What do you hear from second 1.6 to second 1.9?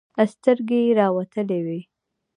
وې.